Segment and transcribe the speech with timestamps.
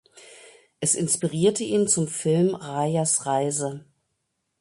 [0.79, 3.85] Es inspirierte ihn zum Film "Rajas Reise".